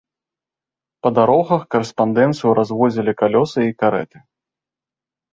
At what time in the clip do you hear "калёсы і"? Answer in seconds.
3.21-3.75